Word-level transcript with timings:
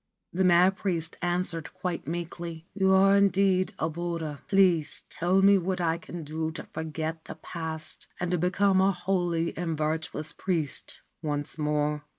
The 0.33 0.43
mad 0.43 0.77
priest 0.77 1.15
answered 1.21 1.71
quite 1.75 2.07
meekly: 2.07 2.65
'You 2.73 2.91
are 2.91 3.15
indeed 3.15 3.75
a 3.77 3.87
Buddha. 3.87 4.41
Please 4.47 5.03
tell 5.11 5.43
me 5.43 5.59
what 5.59 5.79
I 5.79 5.99
can 5.99 6.23
do 6.23 6.49
to 6.53 6.63
forget 6.73 7.25
the 7.25 7.35
past, 7.35 8.07
and 8.19 8.31
to 8.31 8.39
become 8.39 8.81
a 8.81 8.91
holy 8.91 9.55
and 9.55 9.77
virtuous 9.77 10.33
priest 10.33 11.01
once 11.21 11.59
more.' 11.59 12.03